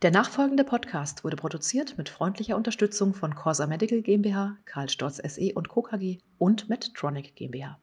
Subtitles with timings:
[0.00, 5.52] Der nachfolgende Podcast wurde produziert mit freundlicher Unterstützung von Corsa Medical GmbH, Karl Storz SE
[5.56, 5.82] und Co.
[5.82, 7.80] KG und Medtronic GmbH.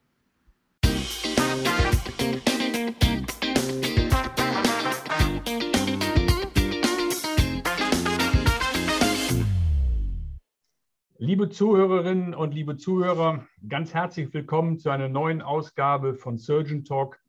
[11.18, 17.20] Liebe Zuhörerinnen und liebe Zuhörer, ganz herzlich willkommen zu einer neuen Ausgabe von Surgeon Talk,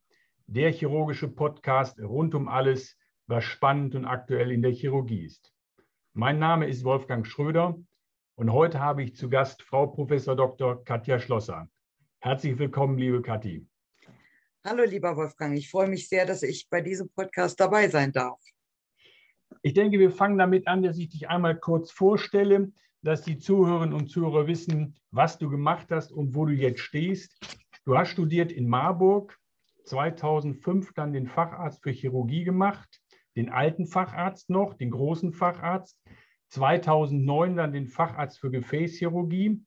[0.46, 2.96] der chirurgische Podcast rund um alles,
[3.28, 5.52] was spannend und aktuell in der Chirurgie ist.
[6.12, 7.76] Mein Name ist Wolfgang Schröder
[8.36, 10.84] und heute habe ich zu Gast Frau Professor Dr.
[10.84, 11.68] Katja Schlosser.
[12.20, 13.66] Herzlich willkommen, liebe Kathi.
[14.64, 15.56] Hallo, lieber Wolfgang.
[15.56, 18.38] Ich freue mich sehr, dass ich bei diesem Podcast dabei sein darf.
[19.62, 22.70] Ich denke, wir fangen damit an, dass ich dich einmal kurz vorstelle,
[23.02, 27.36] dass die Zuhörerinnen und Zuhörer wissen, was du gemacht hast und wo du jetzt stehst.
[27.84, 29.36] Du hast studiert in Marburg,
[29.84, 33.00] 2005 dann den Facharzt für Chirurgie gemacht,
[33.36, 36.02] den alten Facharzt noch, den großen Facharzt,
[36.48, 39.60] 2009 dann den Facharzt für Gefäßchirurgie,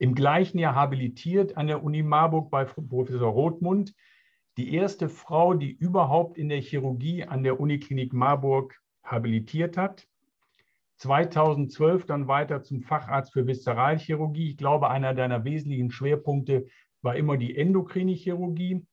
[0.00, 3.94] im gleichen Jahr habilitiert an der Uni Marburg bei Professor Rothmund,
[4.56, 10.06] die erste Frau, die überhaupt in der Chirurgie an der Uniklinik Marburg habilitiert hat.
[10.96, 14.50] 2012 dann weiter zum Facharzt für Viszeralchirurgie.
[14.50, 16.66] Ich glaube, einer deiner wesentlichen Schwerpunkte
[17.02, 18.84] war immer die endokrine Chirurgie.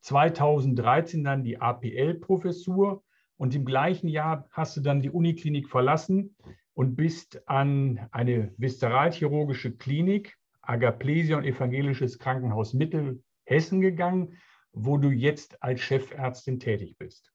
[0.00, 3.04] 2013 dann die APL-Professur
[3.36, 6.36] und im gleichen Jahr hast du dann die Uniklinik verlassen
[6.74, 14.38] und bist an eine viszeralchirurgische Klinik, Agaplesia und Evangelisches Krankenhaus Mittelhessen gegangen,
[14.72, 17.32] wo du jetzt als Chefärztin tätig bist.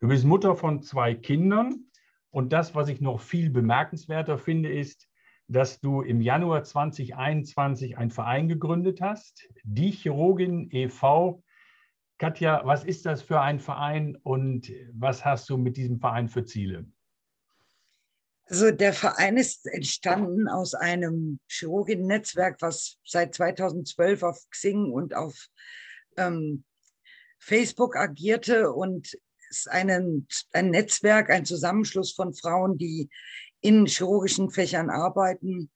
[0.00, 1.86] Du bist Mutter von zwei Kindern
[2.30, 5.08] und das, was ich noch viel bemerkenswerter finde, ist,
[5.48, 11.42] dass du im Januar 2021 einen Verein gegründet hast, die Chirurgin e.V.,
[12.18, 16.44] Katja, was ist das für ein Verein und was hast du mit diesem Verein für
[16.44, 16.84] Ziele?
[18.46, 25.48] Also der Verein ist entstanden aus einem Chirurgin-Netzwerk, was seit 2012 auf Xing und auf
[26.16, 26.64] ähm,
[27.38, 29.16] Facebook agierte und
[29.50, 33.10] ist einen, ein Netzwerk, ein Zusammenschluss von Frauen, die
[33.60, 35.70] in chirurgischen Fächern arbeiten,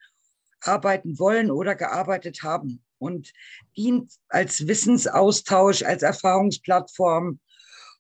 [0.61, 3.33] arbeiten wollen oder gearbeitet haben und
[3.77, 7.41] dient als Wissensaustausch, als Erfahrungsplattform.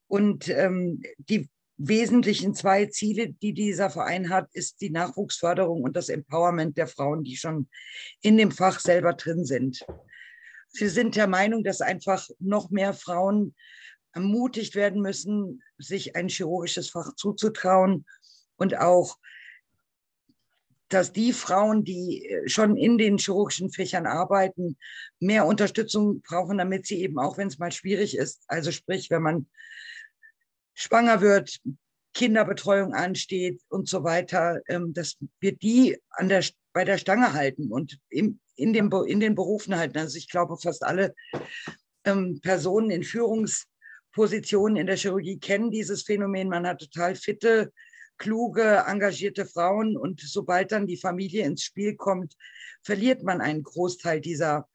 [0.06, 6.08] Und ähm, die wesentlichen zwei Ziele, die dieser Verein hat, ist die Nachwuchsförderung und das
[6.08, 7.68] Empowerment der Frauen, die schon
[8.20, 9.84] in dem Fach selber drin sind.
[10.68, 13.54] Sie sind der Meinung, dass einfach noch mehr Frauen
[14.14, 18.06] ermutigt werden müssen, sich ein chirurgisches Fach zuzutrauen
[18.56, 19.18] und auch
[20.92, 24.76] dass die Frauen, die äh, schon in den chirurgischen Fächern arbeiten,
[25.20, 29.22] mehr Unterstützung brauchen, damit sie eben auch, wenn es mal schwierig ist, also sprich, wenn
[29.22, 29.46] man
[30.74, 31.60] schwanger wird,
[32.14, 37.72] Kinderbetreuung ansteht und so weiter, ähm, dass wir die an der, bei der Stange halten
[37.72, 39.98] und in, in, dem, in den Berufen halten.
[39.98, 41.14] Also ich glaube, fast alle
[42.04, 46.48] ähm, Personen in Führungspositionen in der Chirurgie kennen dieses Phänomen.
[46.48, 47.72] Man hat total fitte
[48.22, 49.96] kluge, engagierte Frauen.
[49.96, 52.36] Und sobald dann die Familie ins Spiel kommt,
[52.82, 54.68] verliert man einen Großteil dieser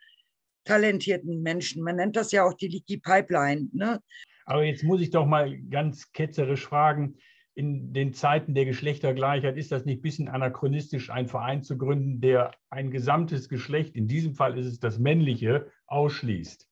[0.66, 1.82] talentierten Menschen.
[1.82, 3.70] Man nennt das ja auch die Leaky Pipeline.
[3.72, 4.02] Ne?
[4.46, 7.16] Aber jetzt muss ich doch mal ganz ketzerisch fragen,
[7.56, 12.22] in den Zeiten der Geschlechtergleichheit ist das nicht ein bisschen anachronistisch, einen Verein zu gründen,
[12.22, 16.70] der ein gesamtes Geschlecht, in diesem Fall ist es das männliche, ausschließt?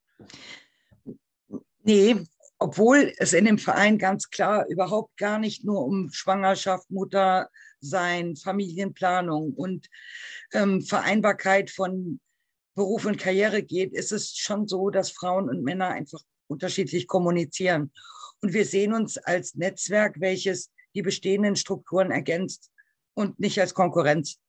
[1.83, 2.17] Nee,
[2.65, 9.53] obwohl es in dem Verein ganz klar überhaupt gar nicht nur um Schwangerschaft, Muttersein, Familienplanung
[9.53, 9.87] und
[10.51, 12.19] ähm, Vereinbarkeit von
[12.73, 17.91] Beruf und Karriere geht, ist es schon so, dass Frauen und Männer einfach unterschiedlich kommunizieren.
[18.41, 22.71] Und wir sehen uns als Netzwerk, welches die bestehenden Strukturen ergänzt
[23.13, 24.39] und nicht als Konkurrenz.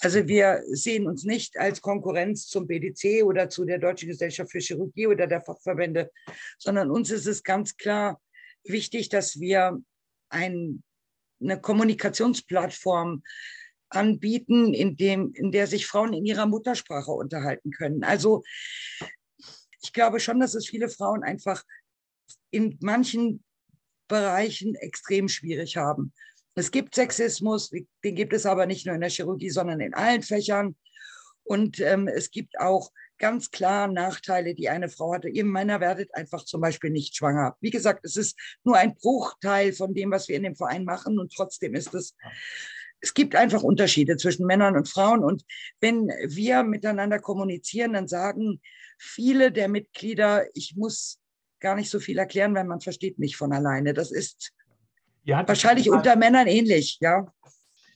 [0.00, 4.58] Also wir sehen uns nicht als Konkurrenz zum BDC oder zu der Deutschen Gesellschaft für
[4.58, 6.10] Chirurgie oder der Fachverbände,
[6.58, 8.20] sondern uns ist es ganz klar
[8.64, 9.78] wichtig, dass wir
[10.30, 10.82] ein,
[11.40, 13.22] eine Kommunikationsplattform
[13.90, 18.02] anbieten, in, dem, in der sich Frauen in ihrer Muttersprache unterhalten können.
[18.02, 18.42] Also
[19.82, 21.64] ich glaube schon, dass es viele Frauen einfach
[22.50, 23.44] in manchen
[24.08, 26.12] Bereichen extrem schwierig haben.
[26.60, 30.20] Es gibt Sexismus, den gibt es aber nicht nur in der Chirurgie, sondern in allen
[30.20, 30.76] Fächern.
[31.42, 35.30] Und ähm, es gibt auch ganz klar Nachteile, die eine Frau hatte.
[35.30, 37.56] Ihr Männer werdet einfach zum Beispiel nicht schwanger.
[37.62, 41.18] Wie gesagt, es ist nur ein Bruchteil von dem, was wir in dem Verein machen.
[41.18, 42.14] Und trotzdem ist es,
[43.00, 45.24] es gibt einfach Unterschiede zwischen Männern und Frauen.
[45.24, 45.46] Und
[45.80, 48.60] wenn wir miteinander kommunizieren, dann sagen
[48.98, 51.20] viele der Mitglieder, ich muss
[51.58, 53.94] gar nicht so viel erklären, weil man versteht mich von alleine.
[53.94, 54.52] Das ist
[55.38, 57.26] Wahrscheinlich unter Männern ähnlich, ja.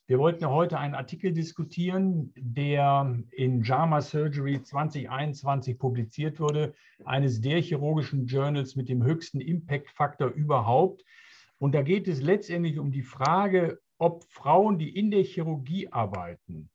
[0.07, 6.75] Wir wollten ja heute einen Artikel diskutieren, der in JAMA Surgery 2021 publiziert wurde,
[7.07, 11.05] eines der chirurgischen Journals mit dem höchsten Impact-Faktor überhaupt.
[11.57, 16.69] Und da geht es letztendlich um die Frage, ob Frauen, die in der Chirurgie arbeiten,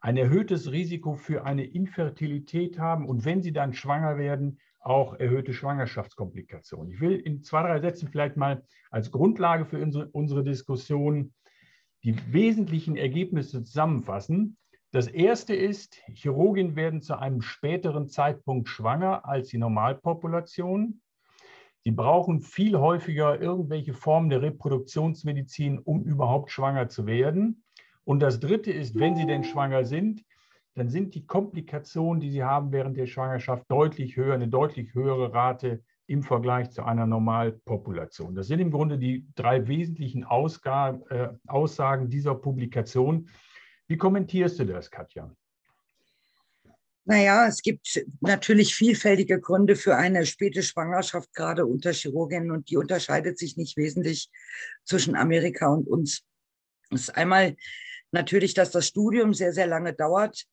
[0.00, 5.52] ein erhöhtes Risiko für eine Infertilität haben und wenn sie dann schwanger werden, auch erhöhte
[5.52, 6.92] Schwangerschaftskomplikationen.
[6.92, 11.34] Ich will in zwei, drei Sätzen vielleicht mal als Grundlage für unsere, unsere Diskussion
[12.04, 14.56] die wesentlichen Ergebnisse zusammenfassen.
[14.92, 21.00] Das erste ist, Chirurgien werden zu einem späteren Zeitpunkt schwanger als die Normalpopulation.
[21.82, 27.64] Sie brauchen viel häufiger irgendwelche Formen der Reproduktionsmedizin, um überhaupt schwanger zu werden.
[28.04, 30.24] Und das Dritte ist, wenn Sie denn schwanger sind,
[30.76, 35.32] dann sind die Komplikationen, die Sie haben während der Schwangerschaft, deutlich höher, eine deutlich höhere
[35.32, 38.34] Rate im Vergleich zu einer Normalpopulation.
[38.34, 43.30] Das sind im Grunde die drei wesentlichen Ausgaben, äh, Aussagen dieser Publikation.
[43.88, 45.34] Wie kommentierst du das, Katja?
[47.06, 52.76] Naja, es gibt natürlich vielfältige Gründe für eine späte Schwangerschaft, gerade unter Chirurginnen, und die
[52.76, 54.28] unterscheidet sich nicht wesentlich
[54.84, 56.22] zwischen Amerika und uns.
[56.90, 57.56] Das ist einmal
[58.12, 60.46] natürlich, dass das Studium sehr, sehr lange dauert.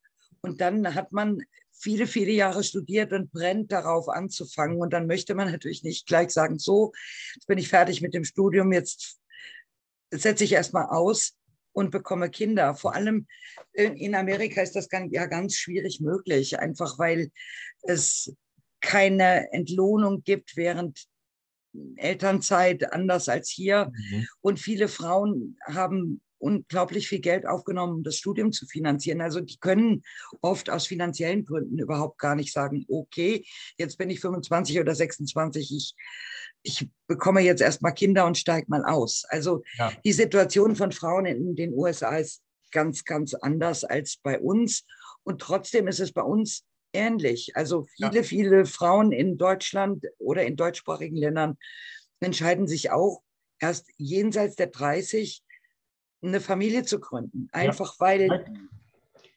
[0.44, 1.42] Und dann hat man
[1.72, 4.78] viele, viele Jahre studiert und brennt darauf anzufangen.
[4.78, 6.92] Und dann möchte man natürlich nicht gleich sagen, so,
[7.34, 9.20] jetzt bin ich fertig mit dem Studium, jetzt
[10.12, 11.36] setze ich erstmal aus
[11.72, 12.76] und bekomme Kinder.
[12.76, 13.26] Vor allem
[13.74, 17.32] in Amerika ist das ja ganz schwierig möglich, einfach weil
[17.82, 18.36] es
[18.82, 21.06] keine Entlohnung gibt während
[21.96, 23.92] Elternzeit, anders als hier.
[23.94, 24.28] Mhm.
[24.42, 29.22] Und viele Frauen haben unglaublich viel Geld aufgenommen, um das Studium zu finanzieren.
[29.22, 30.04] Also die können
[30.42, 33.46] oft aus finanziellen Gründen überhaupt gar nicht sagen, okay,
[33.78, 35.96] jetzt bin ich 25 oder 26, ich
[36.66, 39.26] ich bekomme jetzt erstmal Kinder und steige mal aus.
[39.28, 39.92] Also ja.
[40.06, 42.42] die Situation von Frauen in den USA ist
[42.72, 44.86] ganz, ganz anders als bei uns.
[45.24, 46.64] Und trotzdem ist es bei uns
[46.94, 47.56] ähnlich.
[47.56, 48.24] Also viele, ja.
[48.24, 51.58] viele Frauen in Deutschland oder in deutschsprachigen Ländern
[52.22, 53.22] entscheiden sich auch
[53.60, 55.44] erst jenseits der 30
[56.24, 57.50] eine Familie zu gründen.
[57.52, 58.00] Einfach ja.
[58.00, 58.46] weil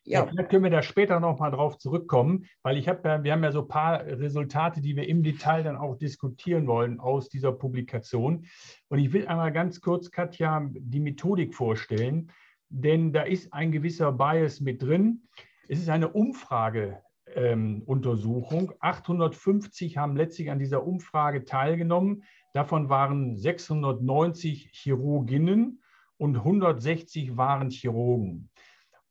[0.07, 0.25] ja.
[0.25, 3.63] Vielleicht können wir da später nochmal drauf zurückkommen, weil ich habe, wir haben ja so
[3.63, 8.47] ein paar Resultate, die wir im Detail dann auch diskutieren wollen aus dieser Publikation.
[8.89, 12.31] Und ich will einmal ganz kurz, Katja, die Methodik vorstellen,
[12.69, 15.23] denn da ist ein gewisser Bias mit drin.
[15.69, 18.71] Es ist eine Umfrageuntersuchung.
[18.71, 22.23] Ähm, 850 haben letztlich an dieser Umfrage teilgenommen.
[22.53, 25.81] Davon waren 690 Chirurginnen
[26.19, 28.51] und 160 waren Chirurgen.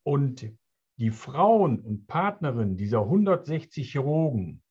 [0.04, 0.52] Und
[0.98, 4.62] die Frauen und Partnerinnen dieser 160 Chirurgen,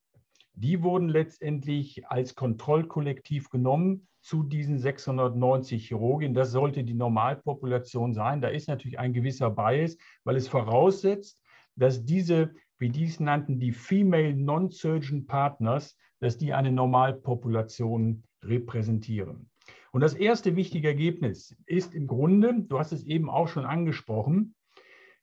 [0.53, 6.33] die wurden letztendlich als Kontrollkollektiv genommen zu diesen 690 Chirurgen.
[6.33, 8.41] Das sollte die Normalpopulation sein.
[8.41, 11.39] Da ist natürlich ein gewisser Bias, weil es voraussetzt,
[11.75, 19.49] dass diese, wie die es nannten, die Female Non-Surgeon Partners, dass die eine Normalpopulation repräsentieren.
[19.95, 24.53] Und das erste wichtige Ergebnis ist im Grunde, du hast es eben auch schon angesprochen,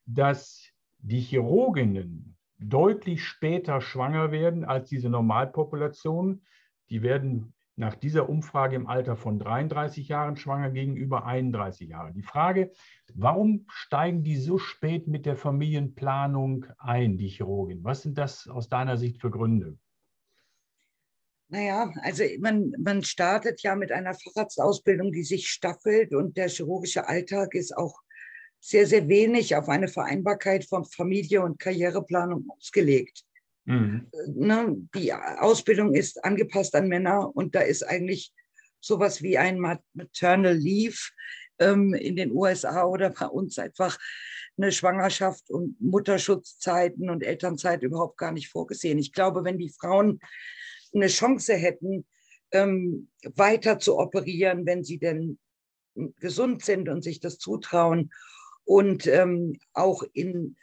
[0.07, 0.67] dass
[0.97, 6.41] die Chirurginnen deutlich später schwanger werden als diese Normalpopulation.
[6.89, 12.15] Die werden nach dieser Umfrage im Alter von 33 Jahren schwanger gegenüber 31 Jahren.
[12.15, 12.71] Die Frage,
[13.13, 17.83] warum steigen die so spät mit der Familienplanung ein, die Chirurgin?
[17.83, 19.77] Was sind das aus deiner Sicht für Gründe?
[21.53, 27.07] Naja, also man, man startet ja mit einer Facharztausbildung, die sich staffelt und der chirurgische
[27.07, 28.01] Alltag ist auch
[28.59, 33.21] sehr, sehr wenig auf eine Vereinbarkeit von Familie und Karriereplanung ausgelegt.
[33.65, 34.07] Mhm.
[34.33, 38.33] Ne, die Ausbildung ist angepasst an Männer und da ist eigentlich
[38.79, 40.97] sowas wie ein Maternal Leave
[41.59, 43.99] ähm, in den USA oder bei uns einfach
[44.57, 48.97] eine Schwangerschaft und Mutterschutzzeiten und Elternzeit überhaupt gar nicht vorgesehen.
[48.97, 50.19] Ich glaube, wenn die Frauen
[50.93, 52.05] eine Chance hätten,
[52.51, 55.39] ähm, weiter zu operieren, wenn sie denn
[56.19, 58.11] gesund sind und sich das zutrauen
[58.65, 60.55] und ähm, auch in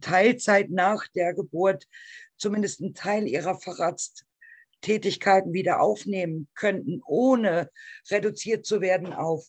[0.00, 1.86] Teilzeit nach der Geburt
[2.36, 7.70] zumindest einen Teil ihrer Facharzttätigkeiten wieder aufnehmen könnten, ohne
[8.10, 9.46] reduziert zu werden auf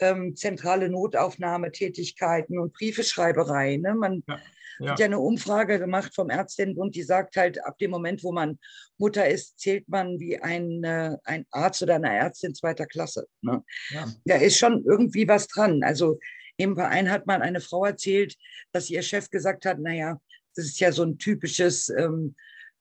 [0.00, 3.76] ähm, zentrale Notaufnahmetätigkeiten und Briefeschreiberei.
[3.76, 3.94] Ne?
[3.94, 4.40] Man ja,
[4.78, 4.92] ja.
[4.92, 8.58] hat ja eine Umfrage gemacht vom Ärztinnenbund, die sagt halt, ab dem Moment, wo man
[8.98, 13.26] Mutter ist, zählt man wie ein, äh, ein Arzt oder eine Ärztin zweiter Klasse.
[13.40, 13.62] Ne?
[13.90, 14.12] Ja.
[14.24, 15.82] Da ist schon irgendwie was dran.
[15.82, 16.18] Also
[16.56, 18.36] im Verein hat mal eine Frau erzählt,
[18.72, 20.20] dass ihr Chef gesagt hat, naja,
[20.54, 22.34] das ist ja so ein typisches ähm,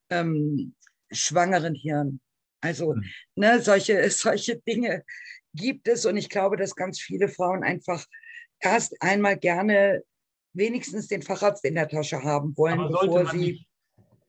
[0.10, 0.76] ähm,
[1.12, 2.20] Schwangerenhirn.
[2.62, 3.06] Also mhm.
[3.36, 5.04] ne, solche, solche Dinge
[5.54, 8.06] gibt es, und ich glaube, dass ganz viele Frauen einfach
[8.60, 10.04] erst einmal gerne
[10.54, 13.38] wenigstens den Facharzt in der Tasche haben wollen, bevor sie.
[13.38, 13.72] Nicht,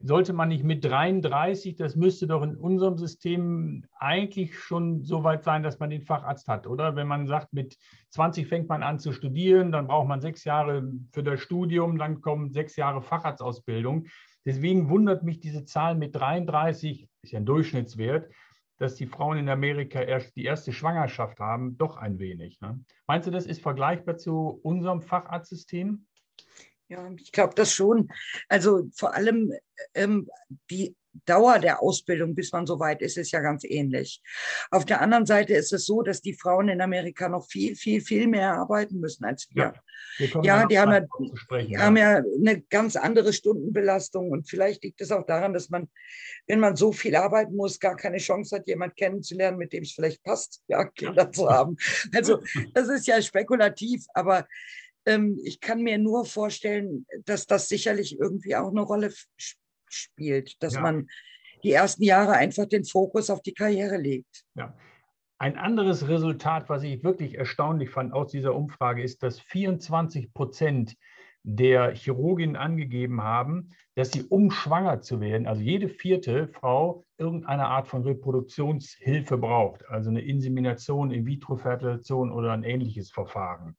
[0.04, 5.44] sollte man nicht mit 33, das müsste doch in unserem System eigentlich schon so weit
[5.44, 6.96] sein, dass man den Facharzt hat, oder?
[6.96, 7.76] Wenn man sagt, mit
[8.10, 12.20] 20 fängt man an zu studieren, dann braucht man sechs Jahre für das Studium, dann
[12.20, 14.06] kommen sechs Jahre Facharztausbildung.
[14.44, 18.28] Deswegen wundert mich diese Zahl mit 33, ist ja ein Durchschnittswert,
[18.78, 22.60] dass die Frauen in Amerika erst die erste Schwangerschaft haben, doch ein wenig.
[22.60, 22.80] Ne?
[23.06, 26.06] Meinst du, das ist vergleichbar zu unserem Facharztsystem?
[26.92, 28.08] Ja, ich glaube das schon.
[28.50, 29.54] Also vor allem
[29.94, 30.28] ähm,
[30.68, 30.94] die
[31.24, 34.22] Dauer der Ausbildung, bis man so weit ist, ist ja ganz ähnlich.
[34.70, 38.02] Auf der anderen Seite ist es so, dass die Frauen in Amerika noch viel, viel,
[38.02, 39.72] viel mehr arbeiten müssen als wir.
[40.18, 41.00] Ja, ja die, haben ja,
[41.62, 45.88] die haben ja eine ganz andere Stundenbelastung und vielleicht liegt es auch daran, dass man,
[46.46, 49.92] wenn man so viel arbeiten muss, gar keine Chance hat, jemanden kennenzulernen, mit dem es
[49.92, 51.78] vielleicht passt, ja, Kinder zu haben.
[52.14, 52.42] Also
[52.74, 54.46] das ist ja spekulativ, aber
[55.06, 59.12] ähm, ich kann mir nur vorstellen, dass das sicherlich irgendwie auch eine Rolle
[59.88, 60.80] spielt, dass ja.
[60.80, 61.08] man
[61.62, 64.44] die ersten Jahre einfach den Fokus auf die Karriere legt.
[64.54, 64.76] Ja.
[65.38, 70.96] Ein anderes Resultat, was ich wirklich erstaunlich fand aus dieser Umfrage, ist, dass 24 Prozent
[71.44, 77.66] der Chirurginnen angegeben haben, dass sie, um schwanger zu werden, also jede vierte Frau irgendeine
[77.66, 83.76] Art von Reproduktionshilfe braucht, also eine Insemination, In-vitro-Fertilisation oder ein ähnliches Verfahren.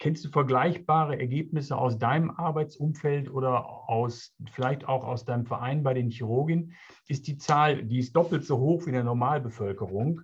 [0.00, 5.92] Kennst du vergleichbare Ergebnisse aus deinem Arbeitsumfeld oder aus, vielleicht auch aus deinem Verein bei
[5.92, 6.72] den Chirurgen?
[7.06, 10.22] Ist die Zahl, die ist doppelt so hoch wie in der Normalbevölkerung.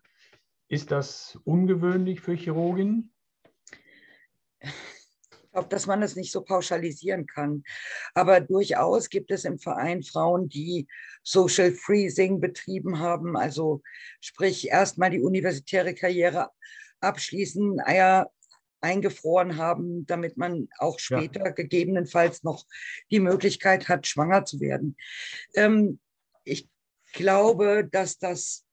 [0.68, 3.12] Ist das ungewöhnlich für Chirurgen?
[4.60, 7.62] Ich glaube, dass man das nicht so pauschalisieren kann.
[8.14, 10.88] Aber durchaus gibt es im Verein Frauen, die
[11.22, 13.82] Social Freezing betrieben haben, also
[14.22, 16.48] sprich erstmal die universitäre Karriere
[17.00, 18.30] abschließen, Eier
[18.80, 21.50] eingefroren haben, damit man auch später ja.
[21.50, 22.64] gegebenenfalls noch
[23.10, 24.96] die Möglichkeit hat, schwanger zu werden.
[25.54, 25.98] Ähm,
[26.44, 26.68] ich
[27.12, 28.64] glaube, dass das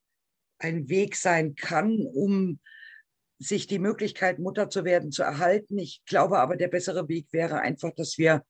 [0.60, 2.60] ein Weg sein kann, um
[3.40, 5.78] sich die Möglichkeit, Mutter zu werden, zu erhalten.
[5.78, 8.44] Ich glaube aber, der bessere Weg wäre einfach, dass wir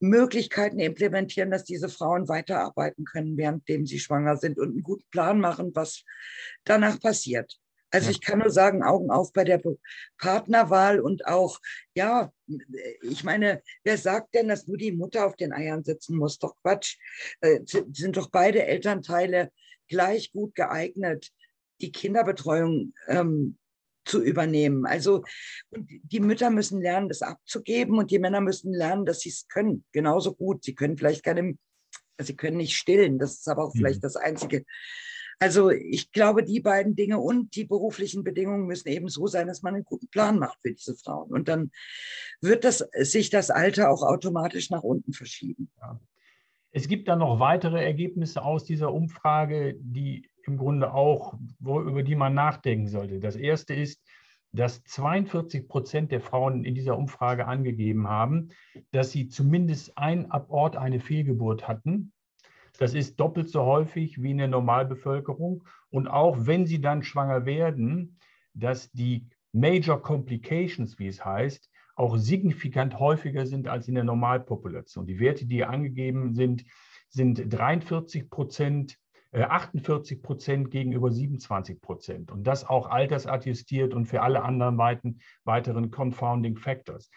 [0.00, 5.40] Möglichkeiten implementieren, dass diese Frauen weiterarbeiten können, währenddem sie schwanger sind und einen guten Plan
[5.40, 6.04] machen, was
[6.64, 7.56] danach passiert.
[7.90, 9.60] Also ich kann nur sagen, Augen auf bei der
[10.18, 11.60] Partnerwahl und auch,
[11.94, 12.32] ja,
[13.02, 16.38] ich meine, wer sagt denn, dass nur die Mutter auf den Eiern sitzen muss?
[16.38, 16.98] Doch Quatsch.
[17.40, 19.50] Äh, sind doch beide Elternteile
[19.88, 21.30] gleich gut geeignet,
[21.80, 23.56] die Kinderbetreuung ähm,
[24.04, 24.86] zu übernehmen.
[24.86, 25.24] Also
[25.70, 29.46] und die Mütter müssen lernen, das abzugeben und die Männer müssen lernen, dass sie es
[29.48, 29.84] können.
[29.92, 30.64] Genauso gut.
[30.64, 31.56] Sie können vielleicht keine,
[32.18, 33.18] sie können nicht stillen.
[33.18, 33.78] Das ist aber auch mhm.
[33.78, 34.64] vielleicht das Einzige,
[35.38, 39.62] also ich glaube, die beiden Dinge und die beruflichen Bedingungen müssen eben so sein, dass
[39.62, 41.30] man einen guten Plan macht für diese Frauen.
[41.30, 41.70] Und dann
[42.40, 45.70] wird das, sich das Alter auch automatisch nach unten verschieben.
[45.80, 46.00] Ja.
[46.72, 52.02] Es gibt dann noch weitere Ergebnisse aus dieser Umfrage, die im Grunde auch, wo, über
[52.02, 53.18] die man nachdenken sollte.
[53.18, 54.00] Das erste ist,
[54.52, 58.50] dass 42 Prozent der Frauen in dieser Umfrage angegeben haben,
[58.90, 62.12] dass sie zumindest ein Abort eine Fehlgeburt hatten.
[62.76, 65.64] Das ist doppelt so häufig wie in der Normalbevölkerung.
[65.90, 68.18] Und auch wenn sie dann schwanger werden,
[68.54, 75.06] dass die Major Complications, wie es heißt, auch signifikant häufiger sind als in der Normalpopulation.
[75.06, 76.64] Die Werte, die angegeben sind,
[77.08, 78.98] sind 43 Prozent,
[79.32, 82.30] äh, 48 Prozent gegenüber 27 Prozent.
[82.30, 84.76] Und das auch altersadjustiert und für alle anderen
[85.44, 87.10] weiteren Confounding Factors.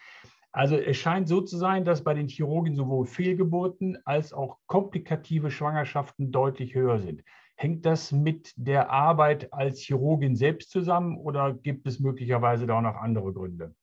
[0.52, 5.50] Also es scheint so zu sein, dass bei den Chirurgen sowohl Fehlgeburten als auch komplikative
[5.50, 7.22] Schwangerschaften deutlich höher sind.
[7.54, 12.82] Hängt das mit der Arbeit als Chirurgin selbst zusammen oder gibt es möglicherweise da auch
[12.82, 13.74] noch andere Gründe?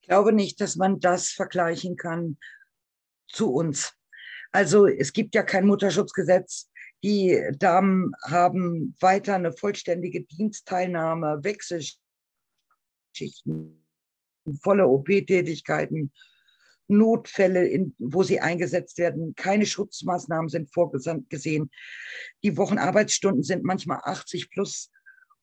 [0.00, 2.38] Ich glaube nicht, dass man das vergleichen kann
[3.28, 3.94] zu uns.
[4.52, 6.70] Also es gibt ja kein Mutterschutzgesetz.
[7.02, 13.83] Die Damen haben weiter eine vollständige Dienstteilnahme, Wechselschichten
[14.62, 16.12] volle OP-Tätigkeiten,
[16.86, 19.34] Notfälle, in, wo sie eingesetzt werden.
[19.34, 21.70] Keine Schutzmaßnahmen sind vorgesehen.
[22.42, 24.90] Die Wochenarbeitsstunden sind manchmal 80 plus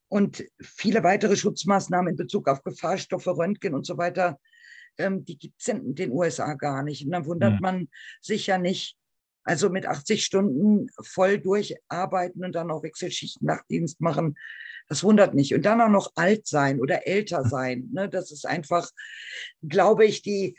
[0.07, 4.39] und viele weitere Schutzmaßnahmen in Bezug auf Gefahrstoffe, Röntgen und so weiter,
[4.97, 7.05] ähm, die gibt es in den USA gar nicht.
[7.05, 7.61] Und dann wundert mhm.
[7.61, 7.89] man
[8.19, 8.97] sich ja nicht,
[9.43, 14.35] also mit 80 Stunden voll durcharbeiten und dann auch Wechselschichten Nachtdienst machen,
[14.91, 15.53] das wundert mich.
[15.55, 17.87] Und dann auch noch alt sein oder älter sein.
[17.93, 18.09] Ne?
[18.09, 18.89] Das ist einfach,
[19.65, 20.57] glaube ich, die,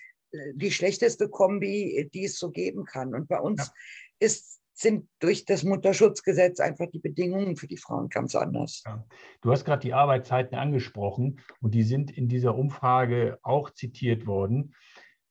[0.55, 3.15] die schlechteste Kombi, die es so geben kann.
[3.15, 3.73] Und bei uns ja.
[4.21, 8.83] ist sind durch das Mutterschutzgesetz einfach die Bedingungen für die Frauen ganz anders.
[8.87, 9.05] Ja.
[9.43, 14.75] Du hast gerade die Arbeitszeiten angesprochen und die sind in dieser Umfrage auch zitiert worden.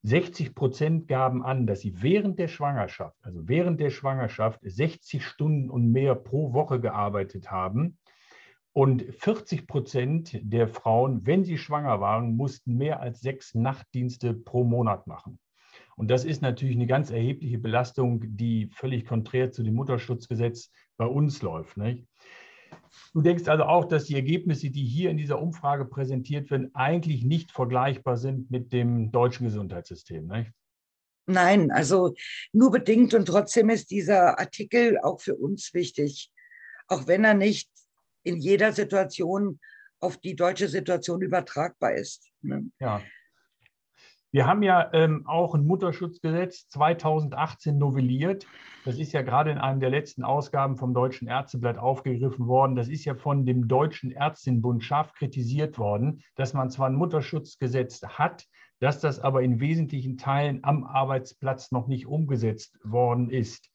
[0.03, 5.72] 60 Prozent gaben an, dass sie während der Schwangerschaft, also während der Schwangerschaft, 60 Stunden
[5.72, 7.98] und mehr pro Woche gearbeitet haben.
[8.74, 14.63] Und 40 Prozent der Frauen, wenn sie schwanger waren, mussten mehr als sechs Nachtdienste pro
[14.63, 15.40] Monat machen.
[15.98, 21.06] Und das ist natürlich eine ganz erhebliche Belastung, die völlig konträr zu dem Mutterschutzgesetz bei
[21.06, 21.78] uns läuft.
[21.78, 22.08] Nicht?
[23.13, 27.24] Du denkst also auch, dass die Ergebnisse, die hier in dieser Umfrage präsentiert werden, eigentlich
[27.24, 30.28] nicht vergleichbar sind mit dem deutschen Gesundheitssystem.
[30.28, 30.51] Nicht?
[31.28, 32.13] Nein, also
[32.51, 36.32] nur bedingt und trotzdem ist dieser Artikel auch für uns wichtig,
[36.88, 37.70] auch wenn er nicht
[38.24, 39.60] in jeder Situation
[40.00, 42.32] auf die deutsche Situation übertragbar ist.
[42.42, 42.70] Ne?
[42.80, 43.01] Ja.
[44.34, 48.48] Wir haben ja ähm, auch ein Mutterschutzgesetz 2018 novelliert.
[48.86, 52.78] Das ist ja gerade in einem der letzten Ausgaben vom Deutschen Ärzteblatt aufgegriffen worden.
[52.78, 58.01] Das ist ja von dem Deutschen Ärztinnenbund scharf kritisiert worden, dass man zwar ein Mutterschutzgesetz
[58.04, 58.46] hat,
[58.80, 63.70] dass das aber in wesentlichen Teilen am Arbeitsplatz noch nicht umgesetzt worden ist.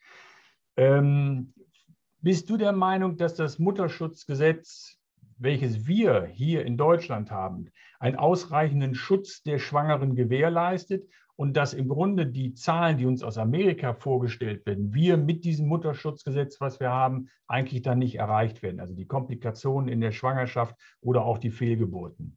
[0.79, 1.53] Ähm,
[2.27, 4.99] bist du der Meinung, dass das Mutterschutzgesetz,
[5.39, 11.87] welches wir hier in Deutschland haben, einen ausreichenden Schutz der Schwangeren gewährleistet und dass im
[11.87, 16.91] Grunde die Zahlen, die uns aus Amerika vorgestellt werden, wir mit diesem Mutterschutzgesetz, was wir
[16.91, 18.81] haben, eigentlich dann nicht erreicht werden.
[18.81, 22.37] Also die Komplikationen in der Schwangerschaft oder auch die Fehlgeburten.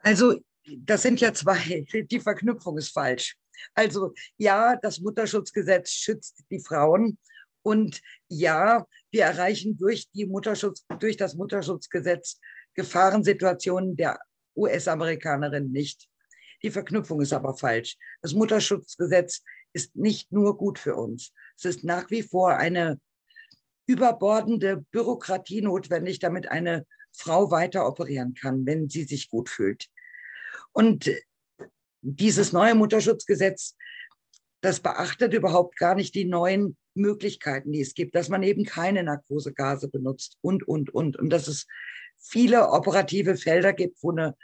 [0.00, 0.34] Also
[0.80, 3.38] das sind ja zwei, die Verknüpfung ist falsch.
[3.72, 7.16] Also ja, das Mutterschutzgesetz schützt die Frauen
[7.68, 12.40] und ja, wir erreichen durch, die Mutterschutz, durch das Mutterschutzgesetz
[12.72, 14.18] Gefahrensituationen der
[14.56, 16.08] US-Amerikanerin nicht.
[16.62, 17.98] Die Verknüpfung ist aber falsch.
[18.22, 19.42] Das Mutterschutzgesetz
[19.74, 21.32] ist nicht nur gut für uns.
[21.58, 22.98] Es ist nach wie vor eine
[23.86, 29.88] überbordende Bürokratie notwendig, damit eine Frau weiter operieren kann, wenn sie sich gut fühlt.
[30.72, 31.10] Und
[32.00, 33.76] dieses neue Mutterschutzgesetz,
[34.62, 39.02] das beachtet überhaupt gar nicht die neuen Möglichkeiten, die es gibt, dass man eben keine
[39.02, 41.16] Narkosegase benutzt und, und, und.
[41.16, 41.66] Und dass es
[42.18, 44.36] viele operative Felder gibt, wo eine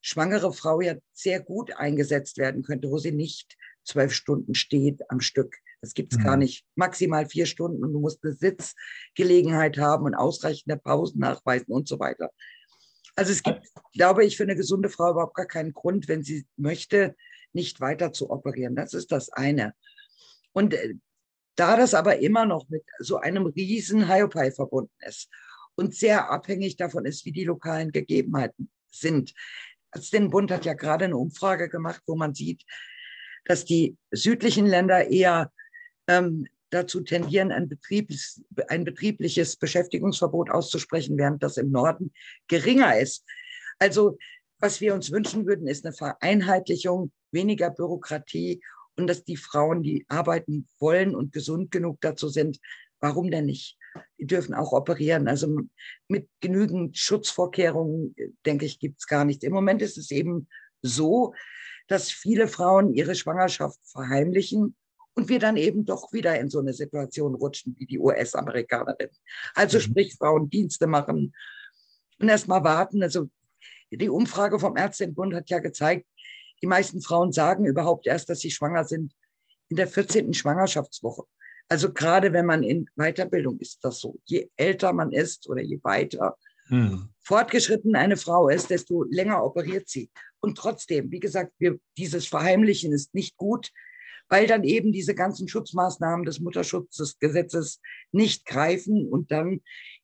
[0.00, 5.20] schwangere Frau ja sehr gut eingesetzt werden könnte, wo sie nicht zwölf Stunden steht am
[5.20, 5.56] Stück.
[5.80, 6.24] Das gibt es mhm.
[6.24, 6.64] gar nicht.
[6.74, 11.98] Maximal vier Stunden und du musst eine Sitzgelegenheit haben und ausreichende Pausen nachweisen und so
[11.98, 12.30] weiter.
[13.16, 16.46] Also es gibt, glaube ich, für eine gesunde Frau überhaupt gar keinen Grund, wenn sie
[16.56, 17.16] möchte,
[17.52, 18.76] nicht weiter zu operieren.
[18.76, 19.74] Das ist das eine.
[20.52, 20.94] Und äh,
[21.56, 25.28] da das aber immer noch mit so einem riesen Hyopai verbunden ist
[25.74, 29.34] und sehr abhängig davon ist, wie die lokalen Gegebenheiten sind.
[29.90, 32.64] Also den Bund hat ja gerade eine Umfrage gemacht, wo man sieht,
[33.44, 35.52] dass die südlichen Länder eher
[36.06, 42.12] ähm, dazu tendieren, ein, Betriebs, ein betriebliches Beschäftigungsverbot auszusprechen, während das im Norden
[42.46, 43.24] geringer ist.
[43.78, 44.18] Also
[44.60, 48.60] was wir uns wünschen würden, ist eine Vereinheitlichung, weniger Bürokratie
[49.00, 52.58] und dass die Frauen, die arbeiten wollen und gesund genug dazu sind,
[53.00, 53.78] warum denn nicht?
[54.18, 55.26] Die dürfen auch operieren.
[55.26, 55.62] Also
[56.08, 58.14] mit genügend Schutzvorkehrungen,
[58.46, 59.42] denke ich, gibt es gar nicht.
[59.42, 60.48] Im Moment ist es eben
[60.82, 61.34] so,
[61.88, 64.76] dass viele Frauen ihre Schwangerschaft verheimlichen
[65.14, 69.10] und wir dann eben doch wieder in so eine Situation rutschen wie die US-Amerikanerin.
[69.54, 69.82] Also mhm.
[69.82, 71.34] sprich Frauen Dienste machen
[72.20, 73.02] und erst mal warten.
[73.02, 73.28] Also
[73.90, 76.06] die Umfrage vom Ärztinnenbund hat ja gezeigt,
[76.62, 79.14] die meisten Frauen sagen überhaupt erst, dass sie schwanger sind
[79.68, 80.34] in der 14.
[80.34, 81.24] Schwangerschaftswoche.
[81.68, 84.18] Also gerade wenn man in Weiterbildung ist das so.
[84.24, 87.08] Je älter man ist oder je weiter hm.
[87.20, 90.10] fortgeschritten eine Frau ist, desto länger operiert sie.
[90.40, 93.70] Und trotzdem, wie gesagt, wir, dieses Verheimlichen ist nicht gut,
[94.28, 99.60] weil dann eben diese ganzen Schutzmaßnahmen des Mutterschutzgesetzes nicht greifen und dann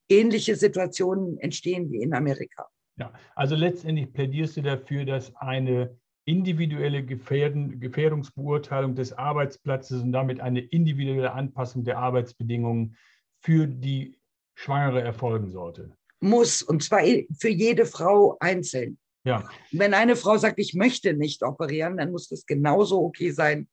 [0.09, 2.67] ähnliche Situationen entstehen wie in Amerika.
[2.97, 10.41] Ja, also letztendlich plädierst du dafür, dass eine individuelle Gefährden, Gefährdungsbeurteilung des Arbeitsplatzes und damit
[10.41, 12.97] eine individuelle Anpassung der Arbeitsbedingungen
[13.41, 14.19] für die
[14.53, 15.95] Schwangere erfolgen sollte.
[16.19, 17.01] Muss, und zwar
[17.39, 18.97] für jede Frau einzeln.
[19.23, 19.47] Ja.
[19.71, 23.69] Wenn eine Frau sagt, ich möchte nicht operieren, dann muss das genauso okay sein,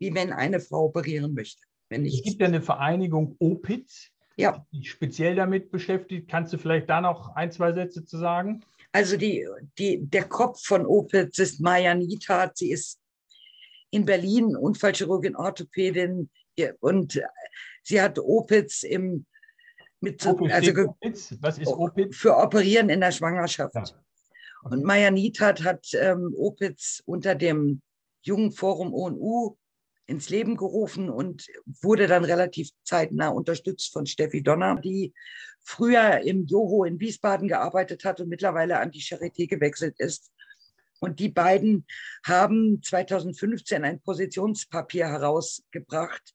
[0.00, 1.62] wie wenn eine Frau operieren möchte.
[1.88, 4.66] Wenn es gibt ja eine Vereinigung OPITS, ja.
[4.72, 6.28] die speziell damit beschäftigt.
[6.28, 8.64] Kannst du vielleicht da noch ein, zwei Sätze zu sagen?
[8.92, 12.58] Also die, die, der Kopf von Opitz ist Maya Nitat.
[12.58, 13.00] Sie ist
[13.90, 16.30] in Berlin Unfallchirurgin, Orthopädin
[16.80, 17.20] und
[17.82, 19.26] sie hat Opitz im
[20.00, 21.34] mit also Opitz?
[21.40, 22.16] Was ist Opitz?
[22.16, 23.74] Für Operieren in der Schwangerschaft.
[23.74, 23.82] Ja.
[23.82, 24.74] Okay.
[24.74, 27.82] Und Maya Nitat hat ähm, Opitz unter dem
[28.22, 29.56] Jungen Forum ONU
[30.06, 31.46] ins Leben gerufen und
[31.80, 35.12] wurde dann relativ zeitnah unterstützt von Steffi Donner, die
[35.60, 40.30] früher im Joho in Wiesbaden gearbeitet hat und mittlerweile an die Charité gewechselt ist.
[41.00, 41.86] Und die beiden
[42.24, 46.34] haben 2015 ein Positionspapier herausgebracht,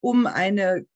[0.00, 0.86] um eine,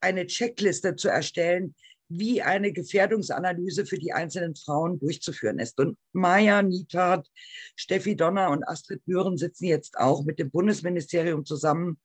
[0.00, 1.74] eine Checkliste zu erstellen,
[2.10, 5.78] wie eine Gefährdungsanalyse für die einzelnen Frauen durchzuführen ist.
[5.78, 7.28] Und Maja Niethardt,
[7.76, 11.98] Steffi Donner und Astrid Büren sitzen jetzt auch mit dem Bundesministerium zusammen.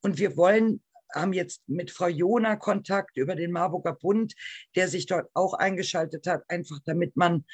[0.00, 0.82] Und wir wollen
[1.14, 4.34] haben jetzt mit Frau Jona Kontakt über den Marburger Bund,
[4.74, 7.44] der sich dort auch eingeschaltet hat, einfach damit man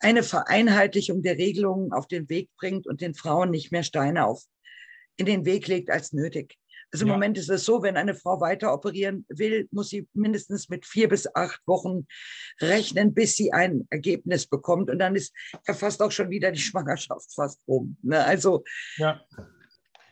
[0.00, 4.42] eine Vereinheitlichung der Regelungen auf den Weg bringt und den Frauen nicht mehr Steine auf
[5.16, 6.56] in den Weg legt als nötig.
[6.90, 7.14] Also im ja.
[7.14, 11.08] Moment ist es so, wenn eine Frau weiter operieren will, muss sie mindestens mit vier
[11.08, 12.06] bis acht Wochen
[12.60, 14.88] rechnen, bis sie ein Ergebnis bekommt.
[14.90, 15.34] Und dann ist
[15.66, 17.96] ja fast auch schon wieder die Schwangerschaft fast rum.
[18.02, 18.24] Ne?
[18.24, 18.64] Also.
[18.96, 19.20] Ja.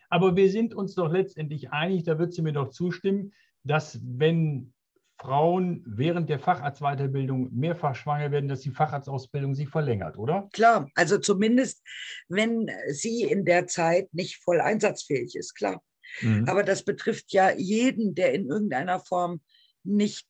[0.09, 3.33] Aber wir sind uns doch letztendlich einig, da wird sie mir doch zustimmen,
[3.65, 4.73] dass wenn
[5.19, 10.49] Frauen während der Facharztweiterbildung mehrfach schwanger werden, dass die Facharztausbildung sich verlängert, oder?
[10.53, 11.83] Klar, also zumindest,
[12.29, 15.83] wenn sie in der Zeit nicht voll einsatzfähig ist, klar.
[16.21, 16.49] Mhm.
[16.49, 19.41] Aber das betrifft ja jeden, der in irgendeiner Form
[19.85, 20.27] nicht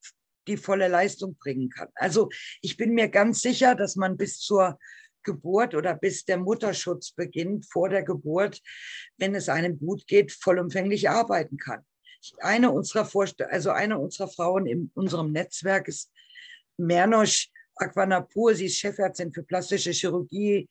[0.47, 1.89] die volle Leistung bringen kann.
[1.95, 2.29] Also
[2.61, 4.79] ich bin mir ganz sicher, dass man bis zur
[5.23, 8.61] Geburt oder bis der Mutterschutz beginnt, vor der Geburt,
[9.17, 11.85] wenn es einem gut geht, vollumfänglich arbeiten kann.
[12.39, 16.11] Eine unserer Vorst also eine unserer Frauen in unserem Netzwerk ist
[16.77, 18.55] Mernosch Aquanapur.
[18.55, 20.67] Sie ist Chefärztin für plastische Chirurgie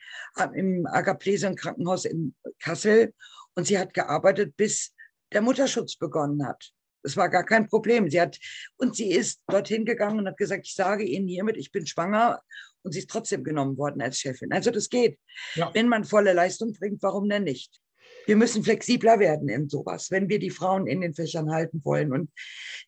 [0.54, 3.12] im Agaplesian Krankenhaus in Kassel
[3.54, 4.92] und sie hat gearbeitet, bis
[5.32, 6.72] der Mutterschutz begonnen hat.
[7.02, 8.10] Das war gar kein Problem.
[8.10, 8.38] Sie hat,
[8.78, 12.42] und sie ist dorthin gegangen und hat gesagt, ich sage Ihnen hiermit, ich bin schwanger.
[12.82, 14.52] Und sie ist trotzdem genommen worden als Chefin.
[14.52, 15.18] Also das geht.
[15.54, 15.72] Ja.
[15.74, 17.80] Wenn man volle Leistung bringt, warum denn nicht?
[18.26, 22.12] Wir müssen flexibler werden in sowas, wenn wir die Frauen in den Fächern halten wollen.
[22.12, 22.30] Und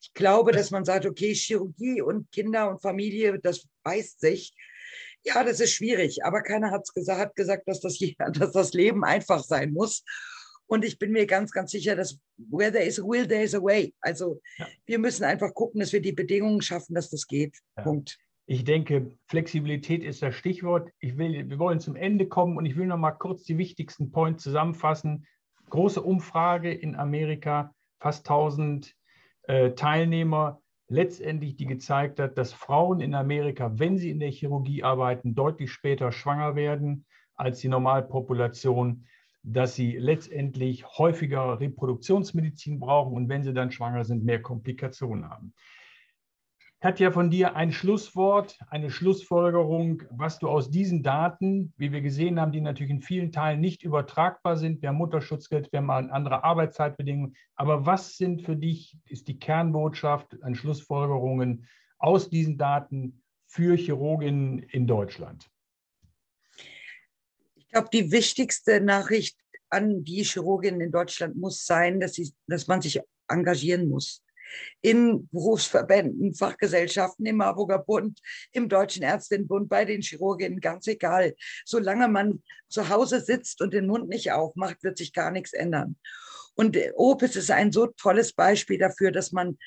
[0.01, 4.53] ich glaube, dass man sagt, okay, Chirurgie und Kinder und Familie, das beißt sich.
[5.23, 7.99] Ja, das ist schwierig, aber keiner hat's gesagt, hat gesagt, dass das,
[8.33, 10.03] dass das Leben einfach sein muss.
[10.69, 13.55] Und ich bin mir ganz, ganz sicher, dass where there is a will, there is
[13.55, 13.93] a way.
[14.01, 14.67] Also ja.
[14.85, 17.57] wir müssen einfach gucken, dass wir die Bedingungen schaffen, dass das geht.
[17.75, 17.83] Ja.
[17.83, 18.19] Punkt.
[18.45, 20.91] Ich denke, Flexibilität ist das Stichwort.
[20.99, 24.11] Ich will, wir wollen zum Ende kommen und ich will noch mal kurz die wichtigsten
[24.11, 25.25] Points zusammenfassen.
[25.69, 28.95] Große Umfrage in Amerika, fast 1000
[29.43, 34.83] äh, Teilnehmer, letztendlich die gezeigt hat, dass Frauen in Amerika, wenn sie in der Chirurgie
[34.83, 37.05] arbeiten, deutlich später schwanger werden
[37.35, 39.05] als die Normalpopulation
[39.43, 45.53] dass sie letztendlich häufiger Reproduktionsmedizin brauchen und wenn sie dann schwanger sind, mehr Komplikationen haben.
[46.81, 52.39] Katja, von dir ein Schlusswort, eine Schlussfolgerung, was du aus diesen Daten, wie wir gesehen
[52.39, 54.81] haben, die natürlich in vielen Teilen nicht übertragbar sind.
[54.81, 57.35] Wir haben Mutterschutzgeld, wir haben andere Arbeitszeitbedingungen.
[57.55, 64.59] Aber was sind für dich, ist die Kernbotschaft an Schlussfolgerungen aus diesen Daten für Chirurginnen
[64.59, 65.51] in Deutschland?
[67.69, 69.37] Ich glaube, die wichtigste Nachricht
[69.69, 74.23] an die Chirurginnen in Deutschland muss sein, dass, sie, dass man sich engagieren muss.
[74.81, 78.19] In Berufsverbänden, Fachgesellschaften, im Marburger Bund,
[78.53, 81.35] im Deutschen Ärztinnenbund, bei den Chirurginnen, ganz egal.
[81.63, 85.95] Solange man zu Hause sitzt und den Mund nicht aufmacht, wird sich gar nichts ändern.
[86.55, 89.59] Und Opus ist ein so tolles Beispiel dafür, dass man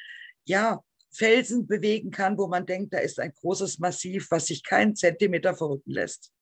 [0.45, 4.97] ja Felsen bewegen kann, wo man denkt, da ist ein großes Massiv, was sich keinen
[4.97, 6.33] Zentimeter verrücken lässt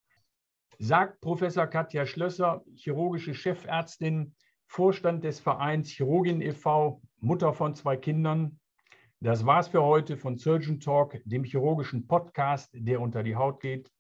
[0.83, 4.35] sagt Professor Katja Schlösser, chirurgische Chefärztin,
[4.67, 8.59] Vorstand des Vereins Chirurgin e.V., Mutter von zwei Kindern.
[9.21, 13.93] Das war's für heute von Surgeon Talk, dem chirurgischen Podcast, der unter die Haut geht.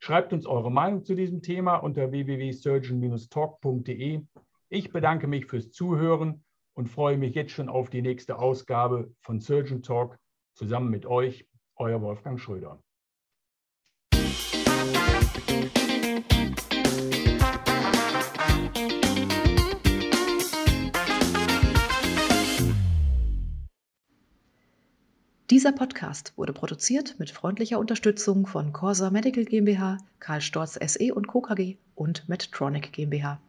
[0.00, 4.22] Schreibt uns eure Meinung zu diesem Thema unter www.surgeon-talk.de.
[4.70, 6.42] Ich bedanke mich fürs Zuhören
[6.74, 10.18] und freue mich jetzt schon auf die nächste Ausgabe von Surgeon Talk
[10.54, 12.82] zusammen mit euch, euer Wolfgang Schröder.
[25.50, 31.26] Dieser Podcast wurde produziert mit freundlicher Unterstützung von Corsa Medical GmbH, Karl Storz SE und
[31.26, 31.40] Co.
[31.40, 33.40] KG und Medtronic GmbH.